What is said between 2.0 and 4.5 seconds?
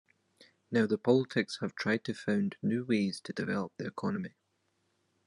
to found new ways to develop the economy.